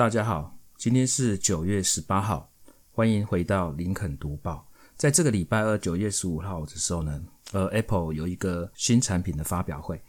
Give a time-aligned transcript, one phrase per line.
[0.00, 2.50] 大家好，今天是九月十八号，
[2.90, 4.66] 欢迎回到林肯读报。
[4.96, 10.00] 在这个礼拜二九月十五号的时候呢，呃，Apple 有一个新产品的发表会。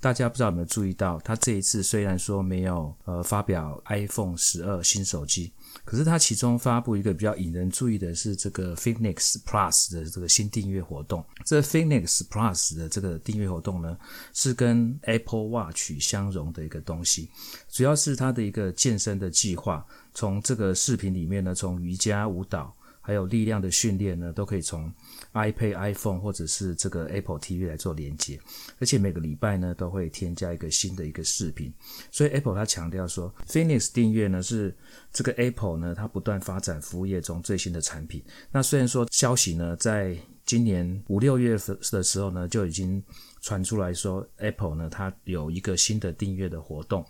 [0.00, 5.52] 大家不知道有没有注意到，他这一次虽然说没有呃发表 iPhone 十二新手机，
[5.84, 11.22] 可是他其中发布一个比较引人注意的是这个 Fitness Plus 的这个新订阅活动。
[11.44, 13.94] 这 Fitness Plus 的这个订阅活动呢，
[14.32, 17.28] 是跟 Apple Watch 相融的一个东西，
[17.68, 19.84] 主要是它的一个健身的计划。
[20.14, 22.74] 从这个视频里面呢，从瑜伽、舞蹈。
[23.00, 24.92] 还有力量的训练呢，都可以从
[25.32, 28.38] iPad、iPhone 或者是这个 Apple TV 来做连接，
[28.78, 31.72] 而且每个礼拜呢都会添加一个新的一个视频。
[32.10, 34.76] 所以 Apple 它强调说，Fitness 订阅呢是
[35.12, 38.22] 这个 Apple 呢它不断发展服务业中最新的产品。
[38.50, 43.02] 那虽然说消息呢在今年五六月份的时候呢就已经。
[43.42, 47.02] 传出来说，Apple 呢，它有一个新的订阅的活动。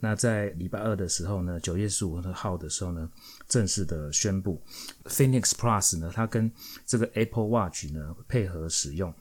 [0.00, 3.08] 那在礼拜二的时候呢，九月十五号的时候呢，
[3.48, 4.62] 正式的宣布
[5.04, 6.50] ，Phoenix Plus 呢，它跟
[6.84, 9.12] 这个 Apple Watch 呢配合使用。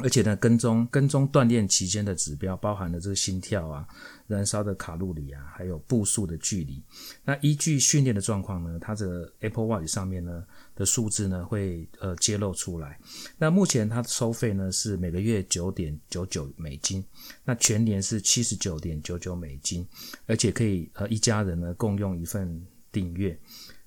[0.00, 3.84] 而且呢，跟踪跟踪锻炼期间的指标，包含了这个心跳啊、
[4.28, 6.80] 燃烧的卡路里啊，还有步数的距离。
[7.24, 10.44] 那依据训练的状况呢，它这个 Apple Watch 上面呢
[10.76, 12.96] 的数字呢会呃揭露出来。
[13.38, 17.04] 那目前它的收费呢是每个月九点九九美金，
[17.44, 19.84] 那全年是七十九点九九美金，
[20.26, 23.36] 而且可以呃一家人呢共用一份订阅。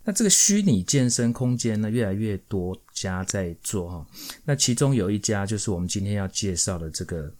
[0.03, 4.05] 那这个虚拟健身空间呢，越来越多家在做哈。
[4.43, 7.31] 那其中有一家就是我们今天要介绍的这个，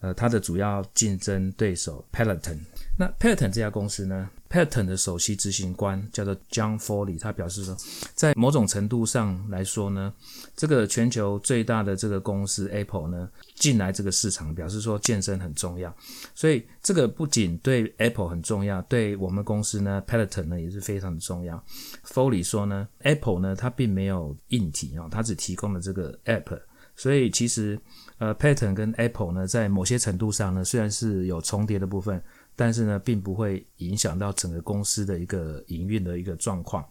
[0.00, 2.58] 呃，它的主要竞争对手 Peloton。
[2.98, 7.76] 那 Peloton 这家公司呢？Peloton 的首席执行官叫做 John Foley，他表示说，
[8.14, 10.10] 在某种程度上来说呢，
[10.56, 15.94] 这个全球最大的这个公司 Apple 呢进来这个市场，表示说健身很重要。
[16.34, 21.62] 所以这个不仅对 Apple 很重要，对我们公司呢 Peloton 呢也是非常的重要。
[22.06, 26.58] Foley 说呢，Apple 呢它并没有硬体啊，它只提供了这个 App，
[26.94, 27.78] 所以其实
[28.16, 32.22] 呃 Peloton 跟 Apple 呢在某些程度上呢虽然是有重叠的部分。
[32.56, 36.84] 但是呢，并不会影响到整个公司的一个营运的一个状况。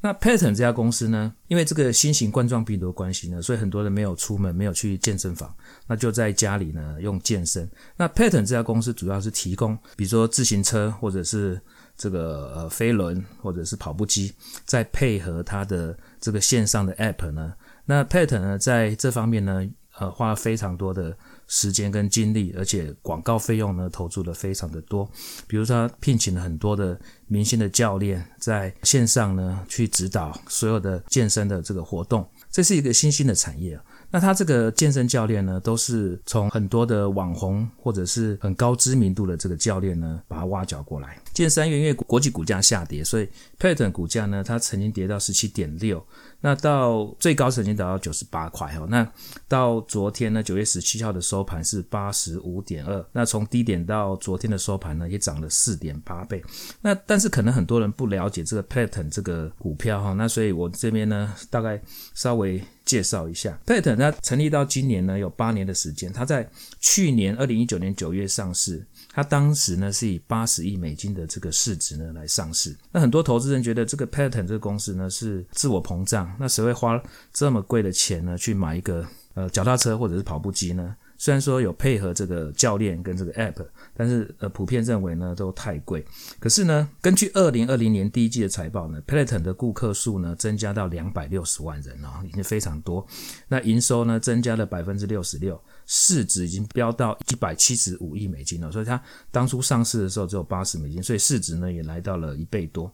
[0.00, 5.54] 那 Peloton 这家公司呢，因为这个新型冠状病毒的关系呢，所以很多人没有出门，没有去健身房，
[5.86, 7.68] 那就在家里呢用健身。
[7.96, 11.60] 那 Peloton 这家公司主要是提供，比如说自行车或者是
[11.98, 14.32] 这个呃飞轮或者是跑步机，
[14.64, 17.52] 再配合它的这个线上的 App 呢，
[17.84, 19.68] 那 Peloton 呢在这方面呢，
[19.98, 21.14] 呃花了非常多的。
[21.52, 25.06] 时间跟精力，而且广告费用呢投注的非常的多。
[25.48, 33.78] 比如说，他聘请了很多的明星的教练在线上呢去指导所有的健身的这个活动，这是一个新兴的产业。
[34.12, 41.18] 那他这个健身教练呢，都是从很多的网红或者是很高知名度的这个教练呢，把他挖角过来。
[41.32, 46.04] 近三月因为国际股价下跌，所以 Peloton 股价呢，它曾经跌到十七点六，
[46.40, 48.86] 那到最高曾经达到九十八块哈。
[48.88, 49.10] 那
[49.48, 56.42] 到昨天呢，九月十七号的收盘是八十五点二，那从低点到昨天的收盘呢，也涨了四点八倍。
[56.80, 61.80] 那但是可能很多人不了解这个 Peloton 这个股票哈，那所以我这边呢，大概
[62.14, 62.62] 稍微。
[62.82, 72.76] 介绍一下，Peloton 它成立到今年呢有八年的时间，它在去年二零一九年九月上市，它当时呢是以八十亿美金的这个市值呢来上市。
[72.92, 80.96] 那很多投资人觉得这个 Peloton 这个公司呢是自我膨胀，那谁会花这么贵的钱呢去买一个呃脚踏车或者是跑步机呢？
[81.22, 83.62] 虽然说有配合这个教练跟这个 App，
[83.94, 86.02] 但是呃普遍认为呢都太贵。
[86.38, 93.06] 可是呢，根据二零二零年第一季的财报呢，Peloton 的顾客数呢增加到两百六十万人哦，已经非常多。
[93.48, 95.62] 那营收呢增加了百分之六十六，
[95.92, 98.70] 市值已经飙到一百七十五亿美金了。
[98.70, 99.02] 所以它
[99.32, 102.90] 当初上市的时候只有八十美金，所以市值呢也来到了一倍多。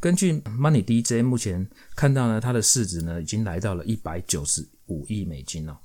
[0.00, 5.78] 根据 Money DJ 目前看到呢，它的市值呢已经来到了一百九十五亿美金了。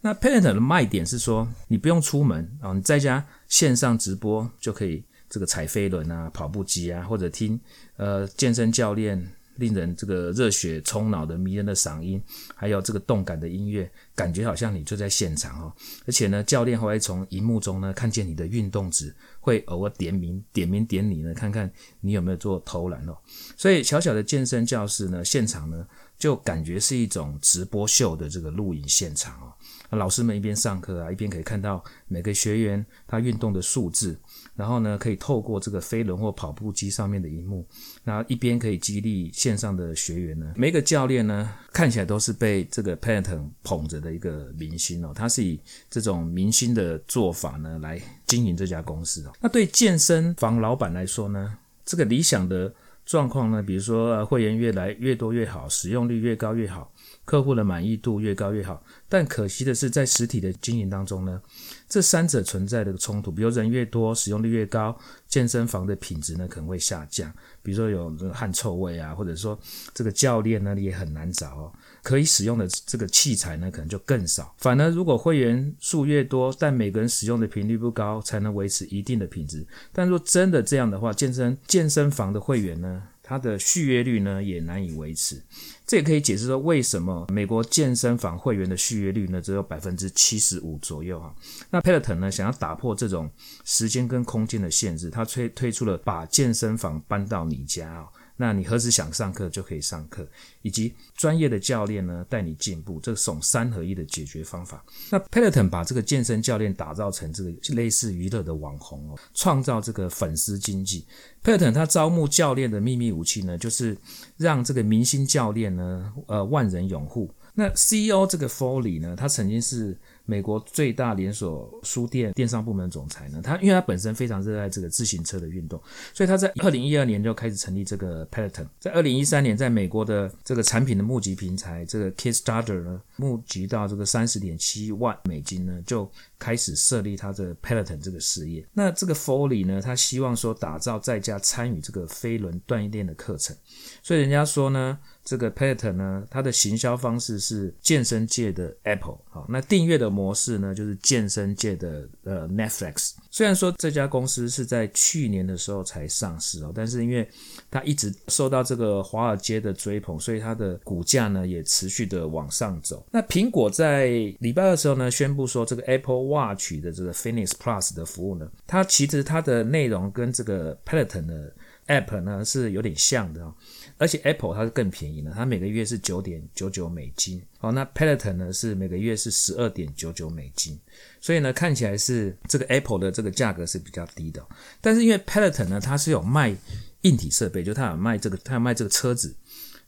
[0.00, 7.60] 那 Peloton 的卖点是说，你不用出门啊，你在家线上直播就可以这个踩飞轮啊、跑步机啊，或者听
[7.96, 12.22] 呃健身教练令人这个热血冲脑的迷人的嗓音，
[12.54, 15.72] 还有这个动感的音乐，感觉好像你就在现场哦。
[16.06, 21.70] 而且呢，教练还会从荧幕中呢看见你的运动值，会偶尔点名点名点你呢，看看
[22.00, 23.16] 你有没有做投篮哦。
[23.56, 29.52] 所以小小的健身教室呢，现场呢就感觉是一种直播秀的这个录影现场哦。
[29.90, 34.18] 老师们一边上课啊，一边可以看到每个学员他运动的数字，
[34.58, 37.64] 然后呢，可以透过这个飞轮或跑步机上面的荧幕，
[38.02, 40.52] 那一边可以激励线上的学员呢。
[40.56, 45.12] 每个教练呢，看起来都是被这个 Peloton 捧着的一个明星哦。
[45.14, 49.32] 他是以这种明星的做法呢，来经营这家公司哦。
[49.40, 52.74] 那对健身房老板来说呢，这个理想的
[53.06, 56.92] 状况呢，比如说会员越来越多越好，使用率越高越好，
[57.28, 58.82] 客户的满意度越高越好。
[59.06, 61.42] 但可惜的是，在实体的经营当中呢，
[61.86, 63.30] 这三者存在的冲突。
[63.30, 64.98] 比如人越多，使用率越高，
[65.28, 67.30] 健身房的品质呢可能会下降。
[67.62, 69.58] 比如说有汗臭味啊，或者说
[69.92, 71.72] 这个教练呢也很难找哦。
[72.02, 74.54] 可以使用的这个器材呢，可能就更少。
[74.56, 79.66] 反而，如果会员数越多，但每个人使用的频率不高，才能维持一定的品质。
[79.92, 85.38] 但若真的这样的话，健身健身房的会员呢，它的续约率呢也难以维持。
[85.86, 91.34] 这也可以解释说，为什么美国健身房会员的续约率呢只有百分之七十五左右哈。
[91.68, 93.30] 那 Peloton 呢，想要打破这种
[93.64, 98.08] 时间跟空间的限制，他推推出了把健身房搬到你家哦。
[98.40, 100.26] 那你何时想上课就可以上课，
[100.62, 104.82] 以及专业的教练呢带你进步，这种三合一的解决方法。
[105.10, 111.04] 那 Peloton 把这个健身教练打造成这个类似娱乐的网红哦，创造这个粉丝经济。
[111.42, 113.98] Peloton 他招募教练的秘密武器呢，就是
[114.36, 117.30] 让这个明星教练呢，呃，万人拥护。
[117.54, 119.98] 那 CEO 这个 Foley 呢，他曾经是。
[120.30, 125.82] 美国最大连锁书店电商部门总裁呢，他因为他本身非常热爱这个自行车的运动，
[126.12, 128.66] 所以他在二零一二年就开始成立这个 Peloton。
[128.78, 138.62] 在二零一三年，在美国的这个产品的募集平台这个 Kickstarter 呢，募集到这个三十点七万美金呢，就开始设立他的 Peloton 这个事业。
[138.74, 143.56] 那这个 Foley 呢，他希望说打造在家参与这个飞轮锻炼的课程，
[144.02, 144.98] 所以人家说呢。
[145.24, 149.18] 这个 Peloton 呢，它的行销方式是健身界的 Apple，
[149.48, 153.12] 那订阅的模式呢，就是健身界的呃 Netflix。
[153.30, 157.28] 虽然说这家公司是在去年的时候才上市哦，但是因为
[157.70, 163.06] 它一直受到这个华尔街的追捧，所以它的股价呢也持续的往上走。
[163.10, 164.06] 那苹果在
[164.40, 171.52] 礼拜二的时候呢，宣布说这个 Apple Watch 的这个 Fitness Plus 的服务呢，它其实它的内容跟这个 Peloton 的
[171.86, 173.54] App 呢是有点像的哦。
[173.98, 180.78] 而且 Apple 它是更便宜的，它每个月是九点九九美金，好，那 Peloton 呢是每个月是十二点九九美金，
[181.20, 184.46] 所以呢看起来是这个 Apple 的这个价格是比较低的，
[184.80, 186.56] 但是因为 Peloton 呢它是有卖
[187.02, 189.34] 硬体设备，就它有卖这个，它有卖这个车子。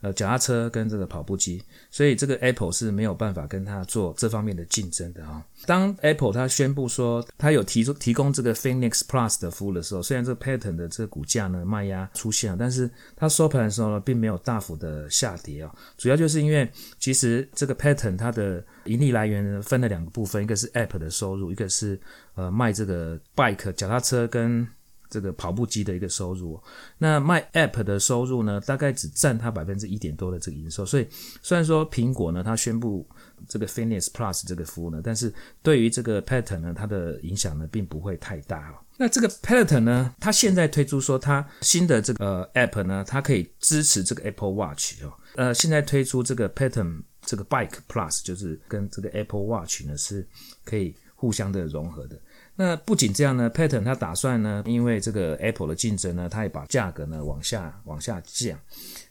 [0.00, 5.44] 呃，脚踏车跟这个跑步机，所以这个 Apple 是没有办法跟它做这方面的竞争的啊。
[5.66, 15.70] 当 Apple 它宣布说它有提出提供这个 Fitness Plus 的服务的时候，虽然这个 Peloton 的这个股价呢卖压出现了，但是它收盘的时候呢并没有大幅的下跌啊。
[15.98, 16.66] 主要就是因为
[16.98, 22.00] 其实这个 Peloton 它的盈利来源呢分了两个部分，一个是 App 的收入，一个是
[22.36, 24.66] 呃卖这个 Bike 脚踏车跟。
[25.10, 26.58] 这个跑步机的一个收入，
[26.96, 30.86] 那卖 App 的收入呢，大概只占它百分之一点多的这个营收。
[30.86, 31.06] 所以
[31.42, 33.06] 虽然说苹果呢，它宣布
[33.48, 38.72] 这个 Fitness Plus 这个服务呢，但是对于这个 Peloton 呢，它的影响呢，并不会太大。
[38.96, 45.12] 那这个 Peloton 呢，它现在推出说它新的这个呃 App 呢，它可以支持这个 Apple Watch 哦。
[45.34, 50.26] 呃，现在推出这个 Peloton 这个 Bike Plus，就是跟这个 Apple Watch 呢是
[50.64, 52.20] 可以互相的融合的。
[52.60, 58.58] 那不仅这样呢，Patton 他打算呢，因为这个 Apple 的竞争呢，他也把价格呢往下往下降。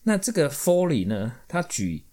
[0.03, 2.03] 那这个 Foley 呢，他举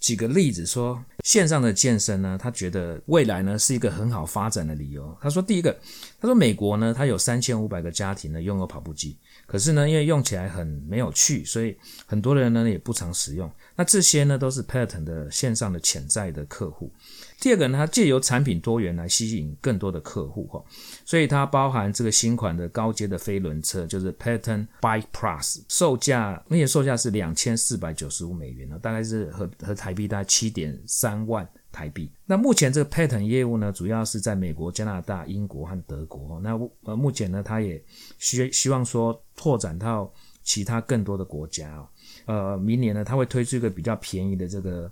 [0.00, 5.14] 几个例子说，线上的健身呢，他觉得未来呢是一个很好发展的理由。
[5.20, 5.78] 他说，第一个，
[6.20, 9.16] 他说美国呢，他有三千五百个家庭呢拥有跑步机，
[9.46, 11.76] 可是呢，因为用起来很没有趣，所以
[12.06, 13.50] 很多人呢也不常使用。
[13.74, 16.90] 那这些呢都是 Peloton 的线上的潜在的客户。
[17.38, 20.64] 第二个呢，它借由产品多元来吸引更多的客户哈，
[21.04, 31.46] 所以它包含这个新款的高阶的飞轮车，就是 Peloton Bike Plus，售价那些售价是两千四百九十五美元呢，大概是和和台币大概七点三万
[31.76, 32.10] 台币。
[32.24, 36.40] 那目前这个 Peloton 业务呢，主要是在美国、加拿大、英国和德国。
[36.40, 37.82] 那呃，目前呢，它也
[38.18, 40.10] 希希望说拓展到
[40.42, 41.88] 其他更多的国家啊。
[42.24, 44.90] 呃，明年呢，它会推出一个比较便宜的这个。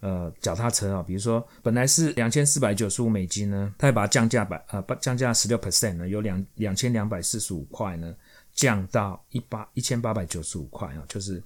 [0.00, 8.14] 呃，脚踏车啊，比如说本来是两千四百九十五美金呢，它会把它降价百呃，降价十六 percent 呢，由两两千两百四十五块呢，
[8.52, 11.42] 降到一八一千八百九十五块啊，就是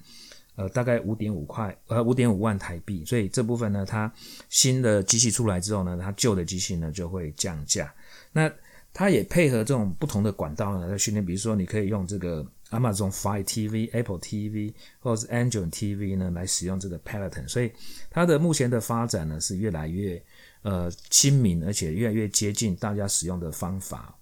[0.58, 4.12] 呃大概五点五块呃五点五万台币，所以这部分呢，它
[4.50, 7.90] 新的机器出来之后呢，它旧的机器呢就会降价。
[8.32, 8.52] 那
[8.92, 12.46] 它也配合这种不同的管道呢来训练，比如说你可以用这个。
[12.70, 17.72] Amazon Fire TV、Apple TV 或者是 Android TV 呢，来使用这个 Peloton，所以
[18.10, 20.22] 它的目前的发展呢是越来越
[20.60, 24.14] 呃亲民，而且越来越接近大家使用的方法。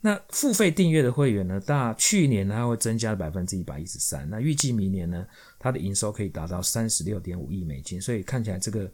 [0.00, 5.24] 那付费订阅的会员呢，大去年呢它会增加百分之一百一十三，那预计明年呢
[5.64, 8.86] 它的营收可以达到三十六点五亿美金，所以看起来这个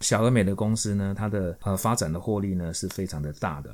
[0.00, 3.70] 小而美的公司呢，它的呃发展的获利呢是非常的大的。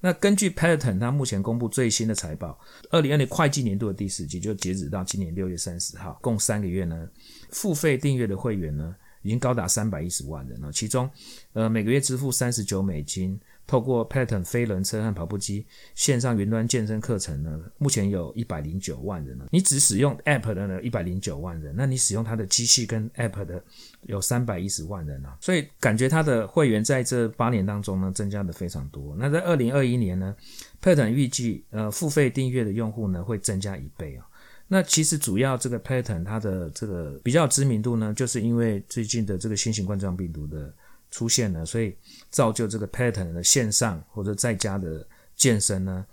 [0.00, 2.58] 那根据 Peloton，它目前公布最新的财报，
[2.90, 7.08] 二零二零会计年度的第四季就截止到今年六月三十号，共三个月呢，
[7.50, 11.08] 付费订阅的会员呢已经高达三百一十万人了，其中
[11.52, 13.38] 呃每个月支付三十九美金。
[13.66, 19.46] 透过 Peloton 飞轮车和跑步机线上云端健身课程呢，目前有一百零九万人了。
[19.50, 23.62] 你只使用 App 的呢，一百零九万人，那你使用它的机器跟 App 的
[24.02, 25.36] 有三百一十万人啊。
[25.40, 29.16] 所以感觉它的会员在这八年当中呢，增加的非常多。
[29.18, 30.36] 那在二零二一年呢
[30.82, 34.26] ，Peloton 预计呃付费订阅的用户呢会增加一倍啊。
[34.68, 40.70] 那其实主要这个 Peloton 它的这个比较知名度呢，就是因为最近的这个新型冠状病毒的。
[41.14, 41.96] 出现了，所以
[42.28, 45.06] 造就这个 Peloton 的线上或者在家的
[45.36, 46.04] 健身呢，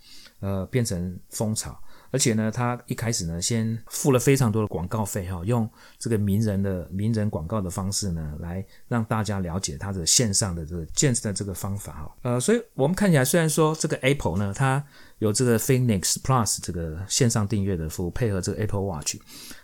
[0.41, 1.75] 呃，变成风潮。
[2.11, 5.67] 而且呢，他一开始呢，先付了非常多的广告费哈，用
[5.97, 12.15] 这个名人的名人广告的方式呢，来让大家了解他的线上的这个健身的这个方法哈。
[12.21, 14.85] 呃，所以我们看起来，虽然说这个 Apple 呢，它
[15.17, 19.15] 有这个 Fitness Plus 这个线上订阅的服务，配合这个 Apple Watch，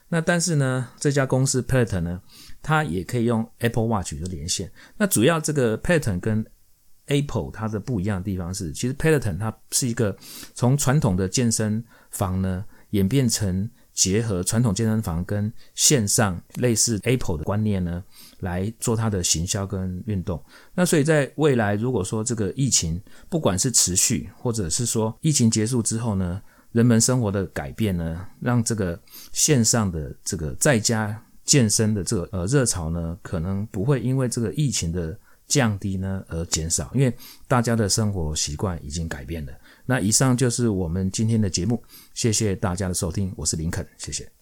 [0.08, 2.22] 那但是呢，这家公司 Peloton 呢。
[2.68, 4.70] 它也可以用 Apple Watch 的连线。
[4.98, 6.46] 那主要这个 Peloton 跟
[7.06, 10.14] Apple 它的不一样的地方是，其实 Peloton 它是一个
[10.54, 11.82] 从传统的健身
[12.12, 18.04] 房呢演变成结合传统健身房跟线上类似 Apple 的观念呢
[18.40, 20.44] 来做它的行销跟运动。
[20.76, 26.42] 那所以在未来，如果说这个疫情不管是持续，或者是说疫情结束之后呢，
[26.74, 29.00] 人们生活的改变呢，让这个
[29.32, 31.24] 线上的这个在家。
[31.48, 37.12] 健身的这个呃热潮呢，可能不会因为这个疫情的降低呢而减少，因为
[37.48, 39.54] 大家的生活习惯已经改变了。
[39.86, 41.82] 那以上就是我们今天的节目，
[42.14, 44.30] 谢谢大家的收听，我是林肯，谢谢。